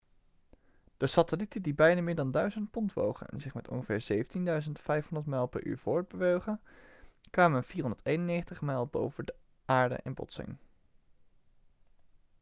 de 0.97 1.07
satellieten 1.07 1.61
die 1.61 1.73
beide 1.73 2.01
meer 2.01 2.15
dan 2.15 2.31
1.000 2.57 2.59
pond 2.71 2.93
wogen 2.93 3.27
en 3.27 3.39
zich 3.41 3.53
met 3.53 3.67
ongeveer 3.67 4.25
17.500 4.25 5.23
mijl 5.25 5.45
per 5.47 5.65
uur 5.65 5.77
voortbewogen 5.77 6.61
kwamen 7.29 7.63
491 7.63 8.61
mijl 8.61 8.87
boven 8.87 9.33
aarde 9.65 9.99
in 10.03 10.13
botsing 10.13 10.57